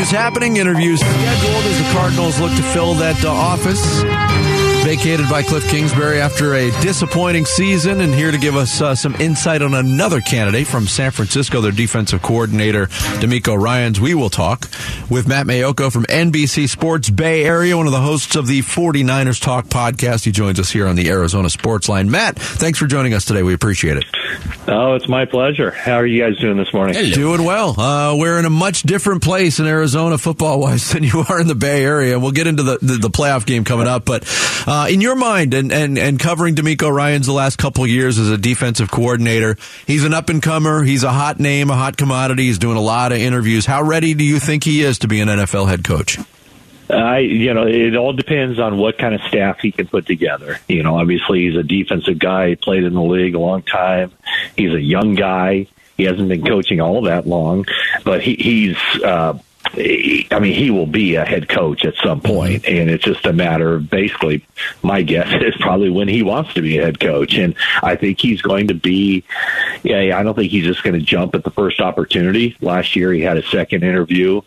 [0.00, 5.42] interviews happening, interviews scheduled as the Cardinals look to fill that uh, office vacated by
[5.42, 8.00] Cliff Kingsbury after a disappointing season.
[8.00, 11.72] And here to give us uh, some insight on another candidate from San Francisco, their
[11.72, 12.86] defensive coordinator,
[13.20, 14.00] DeMeco Ryans.
[14.00, 14.68] We will talk
[15.10, 19.40] with Matt Maiocco from NBC Sports Bay Area, one of the hosts of the 49ers
[19.40, 20.24] Talk podcast.
[20.24, 22.10] He joins us here on the Arizona Sports Line.
[22.10, 23.42] Matt, thanks for joining us today.
[23.42, 24.04] We appreciate it.
[24.66, 25.70] Oh, it's my pleasure.
[25.70, 26.94] How are you guys doing this morning?
[26.94, 27.10] Hello.
[27.10, 27.78] Doing well.
[27.78, 31.48] Uh, we're in a much different place in Arizona football wise than you are in
[31.48, 32.18] the Bay Area.
[32.18, 34.22] We'll get into the, the, the playoff game coming up, but
[34.70, 38.30] uh, in your mind, and, and, and covering DeMeco Ryans the last couple years as
[38.30, 40.84] a defensive coordinator, he's an up and comer.
[40.84, 42.44] He's a hot name, a hot commodity.
[42.44, 43.66] He's doing a lot of interviews.
[43.66, 46.18] How ready do you think he is to be an NFL head coach?
[46.88, 50.58] I, you know, it all depends on what kind of staff he can put together.
[50.68, 52.54] You know, obviously he's a defensive guy.
[52.54, 54.12] Played in the league a long time.
[54.56, 55.66] He's a young guy.
[55.96, 57.66] He hasn't been coaching all that long,
[58.04, 59.36] but he, he's uh,
[59.72, 63.32] I mean, he will be a head coach at some point, and it's just a
[63.32, 64.44] matter of basically.
[64.82, 68.20] My guess is probably when he wants to be a head coach, and I think
[68.20, 69.24] he's going to be.
[69.82, 72.56] Yeah, I don't think he's just going to jump at the first opportunity.
[72.60, 74.40] Last year, he had a second interview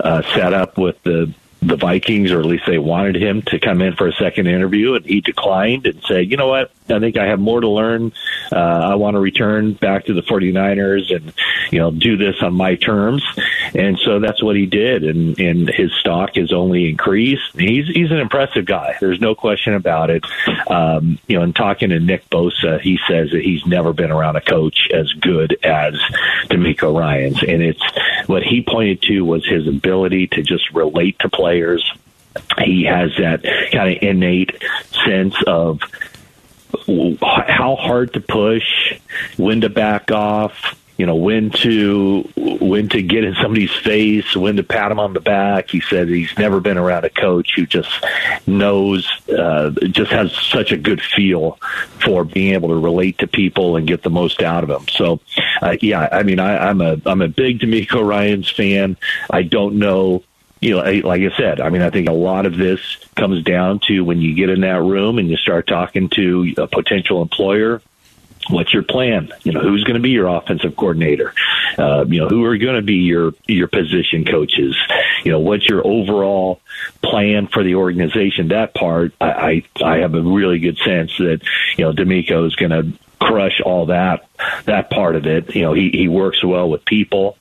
[0.00, 3.82] uh, set up with the the Vikings, or at least they wanted him to come
[3.82, 6.70] in for a second interview, and he declined and said, "You know what?
[6.88, 8.12] I think I have more to learn.
[8.50, 11.32] Uh, I want to return back to the 49ers and
[11.70, 13.24] you know do this on my terms."
[13.74, 17.58] And so that's what he did, and and his stock has only increased.
[17.58, 18.96] He's he's an impressive guy.
[19.00, 20.24] There's no question about it.
[20.68, 24.36] Um, you know, and talking to Nick Bosa, he says that he's never been around
[24.36, 25.94] a coach as good as
[26.48, 27.82] DeMeco Ryans, and it's
[28.26, 31.92] what he pointed to was his ability to just relate to players.
[32.58, 34.62] He has that kind of innate
[35.04, 35.80] sense of
[37.20, 38.94] how hard to push,
[39.36, 44.56] when to back off, you know when to when to get in somebody's face, when
[44.56, 45.70] to pat him on the back.
[45.70, 47.90] He said he's never been around a coach who just
[48.46, 51.58] knows, uh, just has such a good feel
[52.04, 54.86] for being able to relate to people and get the most out of them.
[54.88, 55.20] So,
[55.62, 58.96] uh, yeah, I mean, I, I'm a I'm a big DeMeco Ryans fan.
[59.30, 60.22] I don't know
[60.60, 62.80] you know, like I said, I mean, I think a lot of this
[63.16, 66.66] comes down to when you get in that room and you start talking to a
[66.66, 67.80] potential employer
[68.50, 69.32] What's your plan?
[69.42, 71.34] You know, who's going to be your offensive coordinator?
[71.78, 74.76] Uh, you know, who are going to be your your position coaches?
[75.24, 76.60] You know, what's your overall
[77.02, 78.48] plan for the organization?
[78.48, 81.40] That part, I I, I have a really good sense that
[81.76, 84.26] you know DeMeco is going to crush all that
[84.64, 85.54] that part of it.
[85.54, 87.36] You know, he he works well with people.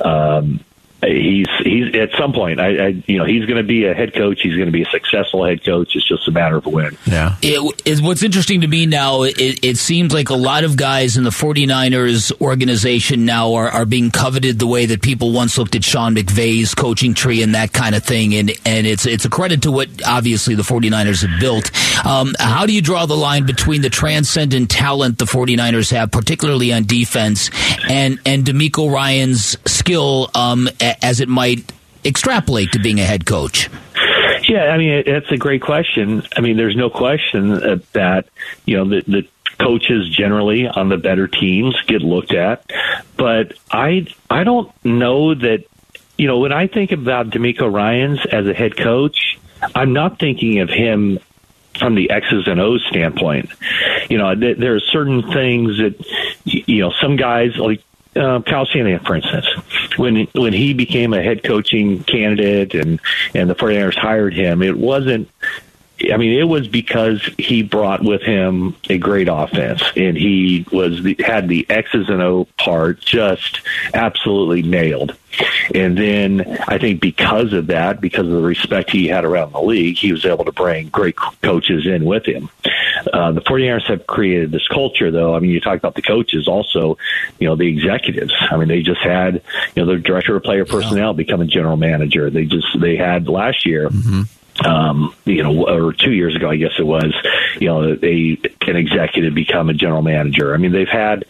[0.00, 0.60] Um,
[1.06, 2.60] he's he's at some point.
[2.60, 4.40] I, I you know he's going to be a head coach.
[4.42, 5.94] He's going to be a successful head coach.
[5.96, 6.96] It's just a matter of when.
[7.06, 7.36] Yeah.
[7.42, 11.16] It, it, what's interesting to me now, it, it, seems like a lot of guys
[11.16, 15.74] in the 49ers organization now are, are being coveted the way that people once looked
[15.74, 18.34] at Sean McVay's coaching tree and that kind of thing.
[18.34, 21.70] And and it's it's a credit to what obviously the 49ers have built.
[22.06, 26.72] Um, how do you draw the line between the transcendent talent the 49ers have, particularly
[26.72, 27.50] on defense,
[27.88, 30.68] and and DeMeco Ryans' skill um,
[31.02, 31.72] as it might
[32.04, 33.68] extrapolate to being a head coach?
[34.48, 36.22] Yeah, I mean that's a great question.
[36.36, 37.50] I mean, there's no question
[37.92, 38.26] that
[38.66, 39.28] you know the, the
[39.58, 42.64] coaches generally on the better teams get looked at,
[43.16, 45.64] but I I don't know that
[46.18, 49.38] you know when I think about DeMeco Ryans as a head coach,
[49.74, 51.18] I'm not thinking of him
[51.78, 53.50] from the X's and O's standpoint.
[54.08, 55.94] You know, there are certain things that
[56.44, 57.82] you know some guys like
[58.16, 59.46] uh, Kyle Shanahan, for instance,
[59.96, 63.00] when when he became a head coaching candidate and
[63.34, 65.28] and the 49ers hired him, it wasn't.
[66.12, 71.02] I mean, it was because he brought with him a great offense, and he was
[71.02, 73.60] the, had the X's and O part just
[73.94, 75.16] absolutely nailed.
[75.72, 79.60] And then I think because of that, because of the respect he had around the
[79.60, 82.50] league, he was able to bring great coaches in with him.
[83.12, 85.34] Uh, the 49ers have created this culture, though.
[85.34, 86.98] I mean, you talk about the coaches, also,
[87.38, 88.32] you know, the executives.
[88.40, 89.42] I mean, they just had,
[89.74, 91.16] you know, the director of player personnel yeah.
[91.16, 92.30] become a general manager.
[92.30, 93.88] They just, they had last year.
[93.88, 94.22] Mm-hmm
[94.64, 97.12] um, you know, or two years ago, I guess it was,
[97.60, 100.54] you know, a an executive become a general manager.
[100.54, 101.24] I mean, they've had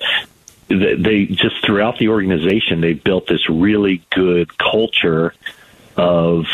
[0.68, 5.34] they just throughout the organization they built this really good culture
[5.96, 6.46] of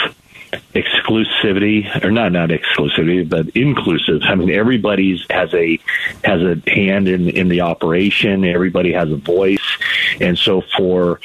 [0.75, 4.23] exclusivity or not not exclusivity but inclusive.
[4.25, 5.79] I mean everybody's has a
[6.25, 8.45] has a hand in in the operation.
[8.45, 9.59] Everybody has a voice.
[10.21, 11.21] And so for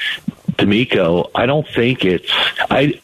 [0.57, 2.29] DeMeco, I don't think it's
[2.69, 2.99] I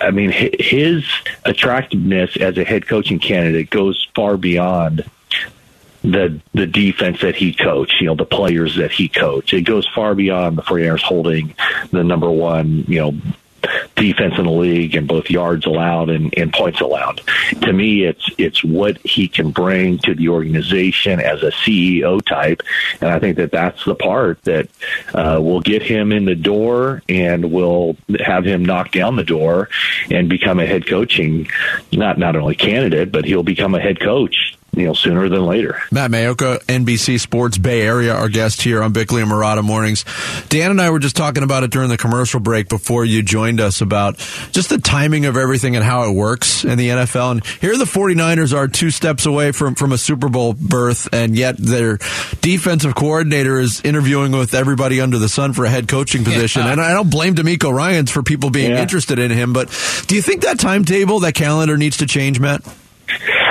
[0.00, 1.04] I mean his
[1.44, 5.04] attractiveness as a head coaching candidate goes far beyond
[6.02, 9.52] the the defense that he coached, you know, the players that he coached.
[9.52, 11.54] It goes far beyond the 49ers holding
[11.90, 13.14] the number one, you know,
[14.02, 17.20] defense in the league and both yards allowed and, and points allowed.
[17.62, 22.62] To me, it's it's what he can bring to the organization as a CEO type,
[23.00, 24.68] and I think that that's the part that
[25.14, 29.68] uh, will get him in the door and will have him knock down the door
[30.10, 31.48] and become a head coaching
[31.92, 35.82] not not only candidate, but he'll become a head coach you know, sooner than later.
[35.90, 40.04] Matt Maiocco, NBC Sports Bay Area, our guest here on Bickley and Marotta Mornings.
[40.48, 43.60] Dan and I were just talking about it during the commercial break before you joined
[43.60, 44.16] us about
[44.52, 47.32] just the timing of everything and how it works in the NFL.
[47.32, 51.36] And here the 49ers are two steps away from, from a Super Bowl berth, and
[51.36, 51.98] yet their
[52.40, 56.62] defensive coordinator is interviewing with everybody under the sun for a head coaching position.
[56.62, 56.72] Yeah.
[56.72, 58.80] And I don't blame DeMeco Ryans for people being yeah.
[58.80, 59.68] interested in him, but
[60.06, 62.62] do you think that timetable, that calendar needs to change, Matt?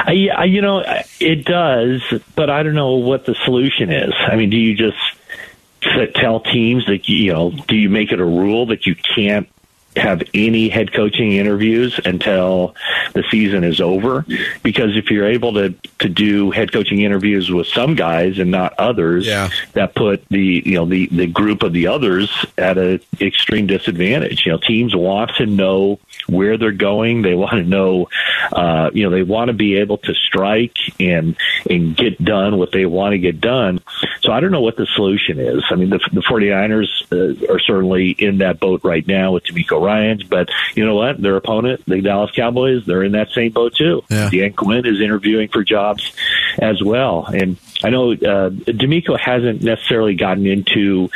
[0.05, 0.83] I, I, you know,
[1.19, 2.01] it does,
[2.35, 4.13] but I don't know what the solution is.
[4.17, 4.97] I mean, do you just
[6.15, 7.51] tell teams that you know?
[7.51, 9.47] Do you make it a rule that you can't
[9.95, 12.75] have any head coaching interviews until
[13.13, 14.25] the season is over
[14.63, 18.73] because if you're able to to do head coaching interviews with some guys and not
[18.79, 19.49] others yeah.
[19.73, 24.45] that put the you know the the group of the others at an extreme disadvantage
[24.45, 28.07] you know teams want to know where they're going they want to know
[28.51, 31.35] uh, you know they want to be able to strike and
[31.69, 33.79] and get done what they want to get done
[34.21, 37.59] so I don't know what the solution is I mean the, the 49ers uh, are
[37.59, 41.21] certainly in that boat right now with DeMeco Ryans, but you know what?
[41.21, 44.03] Their opponent, the Dallas Cowboys, they're in that same boat too.
[44.09, 44.29] Yeah.
[44.29, 46.13] Dan Quinn is interviewing for jobs
[46.59, 51.09] as well, and I know uh, DeMeco hasn't necessarily gotten into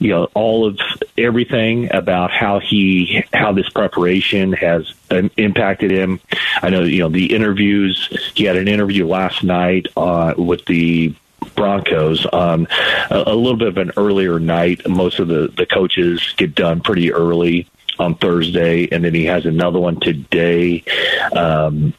[0.00, 0.80] you know all of
[1.16, 4.92] everything about how he how this preparation has
[5.36, 6.20] impacted him.
[6.62, 8.32] I know you know the interviews.
[8.34, 11.14] He had an interview last night uh, with the
[11.54, 12.66] Broncos on
[13.10, 14.88] a, a, little bit of an earlier night.
[14.88, 17.68] Most of the the coaches get done pretty early
[17.98, 20.82] on Thursday, and then he has another one today.
[21.32, 21.92] Um,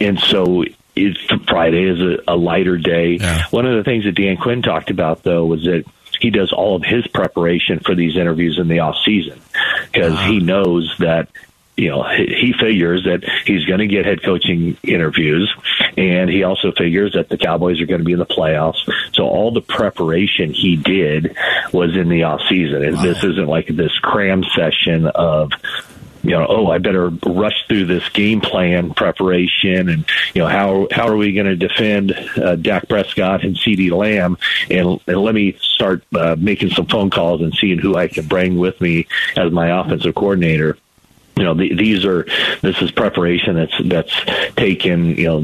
[0.00, 0.64] and so
[0.94, 3.16] it's, Friday is a, a lighter day.
[3.20, 3.44] Yeah.
[3.50, 5.84] One of the things that Dan Quinn talked about, though, was that
[6.22, 9.40] he does all of his preparation for these interviews in the off season
[9.92, 10.46] because he uh-huh.
[10.46, 11.28] knows that
[11.76, 15.52] you know, he figures that he's going to get head coaching interviews,
[15.96, 18.76] and he also figures that the Cowboys are going to be in the playoffs.
[19.14, 21.34] So all the preparation he did
[21.72, 22.84] was in the off season.
[22.84, 23.02] And wow.
[23.02, 25.50] this isn't like this cram session of
[26.22, 30.04] you know, oh, I better rush through this game plan preparation, and
[30.34, 34.38] you know, how how are we going to defend uh, Dak Prescott and CeeDee Lamb,
[34.70, 38.26] and, and let me start uh, making some phone calls and seeing who I can
[38.26, 40.78] bring with me as my offensive coordinator.
[41.36, 42.24] You know the, these are
[42.60, 45.40] this is preparation that's that's taken you know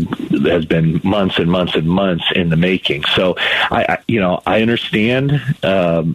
[0.51, 3.05] has been months and months and months in the making.
[3.17, 6.15] So i, I you know i understand um,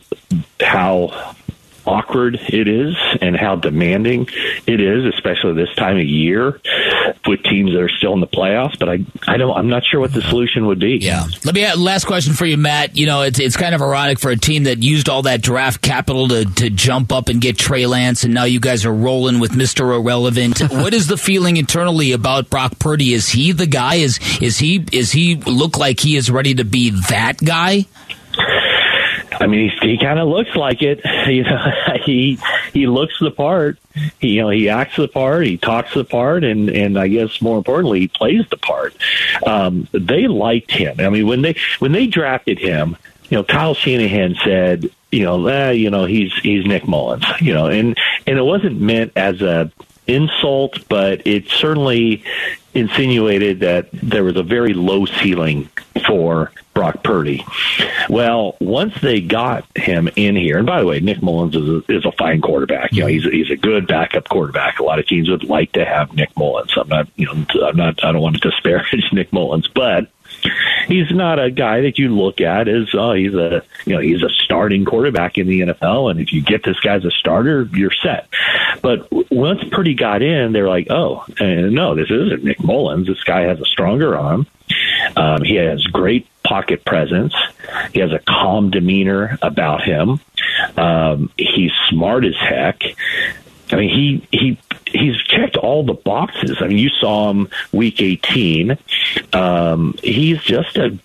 [0.62, 1.36] how
[1.85, 4.27] awkward it is and how demanding
[4.68, 6.59] it is, especially this time of year
[7.27, 8.77] with teams that are still in the playoffs.
[8.77, 10.30] But I, I don't, I'm not sure what the mm-hmm.
[10.30, 10.97] solution would be.
[10.97, 11.25] Yeah.
[11.45, 12.97] Let me add, last question for you, Matt.
[12.97, 15.81] You know, it's it's kind of ironic for a team that used all that draft
[15.81, 19.39] capital to to jump up and get Trey Lance, and now you guys are rolling
[19.39, 20.59] with Mister Irrelevant.
[20.71, 23.13] what is the feeling internally about Brock Purdy?
[23.13, 23.95] Is he the guy?
[23.95, 27.86] Is is he is he look like he is ready to be that guy?
[29.39, 31.01] I mean, he, he kind of looks like it.
[31.24, 31.71] You know,
[32.06, 32.38] he
[32.74, 33.77] he looks the part.
[34.19, 35.45] He, you know, he acts the part.
[35.45, 38.93] He talks the part, and and I guess more importantly, he plays the part.
[39.46, 41.00] Um, they liked him.
[41.00, 42.98] I mean, when they when they drafted him,
[43.29, 47.25] you know, Kyle Shanahan said, you know, eh, you know, he's he's Nick Mullens.
[47.39, 49.72] You know, and and it wasn't meant as a
[50.08, 52.24] insult, but it certainly
[52.74, 55.69] insinuated that there was a very low ceiling
[56.13, 57.43] for Brock Purdy.
[58.08, 61.91] Well, once they got him in here, and by the way, Nick Mullens is a,
[61.91, 62.93] is a fine quarterback.
[62.93, 64.77] You know, he's a, he's a good backup quarterback.
[64.77, 66.72] A lot of teams would like to have Nick Mullens.
[66.77, 68.05] I'm not, you know, I'm not.
[68.05, 70.08] I don't want to disparage Nick Mullens, but
[70.88, 74.24] he's not a guy that you look at as oh he's a you know he's
[74.24, 77.70] a starting quarterback in the NFL and if you get this guy as a starter
[77.74, 78.27] you're set.
[78.82, 83.08] But once Purdy got in, they're like oh no this isn't Nick Mullens.
[83.08, 84.48] This guy has a stronger arm.
[85.15, 87.34] Um, he has great pocket presence.
[87.93, 90.20] He has a calm demeanor about him.
[90.77, 92.82] Um, he's smart as heck.
[93.72, 96.58] I mean, he he he's checked all the boxes.
[96.62, 98.77] I mean, you saw him week 18.
[99.34, 100.98] Um, he's just a.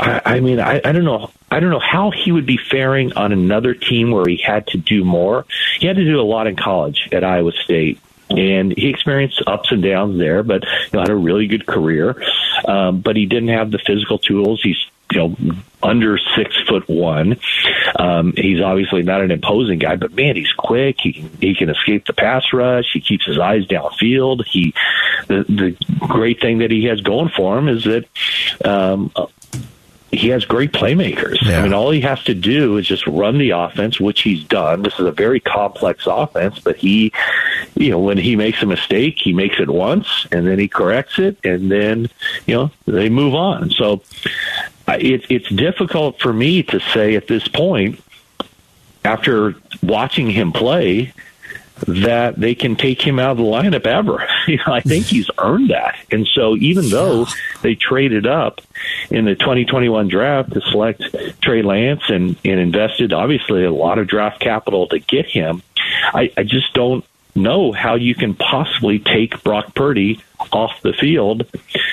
[0.00, 1.30] I, I mean, I, I don't know.
[1.50, 4.78] I don't know how he would be faring on another team where he had to
[4.78, 5.44] do more.
[5.78, 8.00] He had to do a lot in college at Iowa State
[8.30, 12.22] and he experienced ups and downs there, but you know, had a really good career.
[12.66, 14.60] Um, but he didn't have the physical tools.
[14.62, 14.78] He's
[15.12, 15.36] you know
[15.82, 17.38] under six foot one.
[17.98, 20.96] Um, he's obviously not an imposing guy, but man, he's quick.
[21.00, 22.92] He can he can escape the pass rush.
[22.92, 24.44] He keeps his eyes downfield.
[24.46, 24.74] He
[25.28, 28.06] the the great thing that he has going for him is that
[28.64, 29.12] um,
[30.12, 31.38] he has great playmakers.
[31.40, 31.60] Yeah.
[31.60, 34.82] I mean, all he has to do is just run the offense, which he's done.
[34.82, 37.12] This is a very complex offense, but he,
[37.74, 41.18] you know, when he makes a mistake, he makes it once and then he corrects
[41.18, 42.08] it and then,
[42.46, 43.70] you know, they move on.
[43.70, 44.02] So
[44.88, 48.02] it, it's difficult for me to say at this point,
[49.04, 51.12] after watching him play,
[51.88, 54.28] that they can take him out of the lineup ever.
[54.48, 55.96] You know, I think he's earned that.
[56.10, 57.28] And so even though
[57.62, 58.60] they traded up
[59.08, 61.00] in the 2021 draft to select
[61.40, 65.62] Trey Lance and, and invested obviously a lot of draft capital to get him,
[66.12, 70.20] I, I just don't know how you can possibly take Brock Purdy
[70.52, 71.46] off the field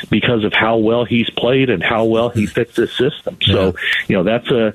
[0.09, 3.37] because of how well he's played and how well he fits this system.
[3.41, 3.75] So,
[4.07, 4.73] you know, that's a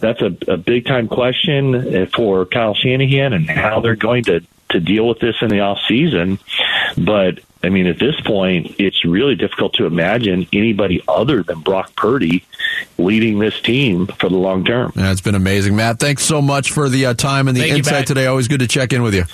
[0.00, 4.80] that's a, a big time question for Kyle Shanahan and how they're going to to
[4.80, 6.38] deal with this in the off season.
[6.96, 11.94] But I mean, at this point, it's really difficult to imagine anybody other than Brock
[11.96, 12.44] Purdy
[12.98, 14.92] leading this team for the long term.
[14.94, 15.98] Yeah, it's been amazing, Matt.
[15.98, 18.26] Thanks so much for the uh, time and the Thank insight today.
[18.26, 19.24] Always good to check in with you.